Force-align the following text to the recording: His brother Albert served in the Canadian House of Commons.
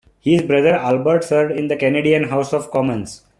His 0.19 0.41
brother 0.41 0.73
Albert 0.73 1.23
served 1.23 1.51
in 1.51 1.67
the 1.67 1.75
Canadian 1.75 2.23
House 2.23 2.53
of 2.53 2.71
Commons. 2.71 3.21